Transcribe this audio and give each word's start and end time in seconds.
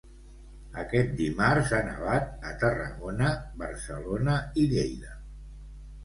Aquest 0.83 1.11
dimarts 1.17 1.73
ha 1.75 1.81
nevat 1.89 2.47
a 2.51 2.53
Tarragona, 2.63 3.27
Barcelona 3.59 4.39
i 4.63 4.65
Lleida. 4.73 5.13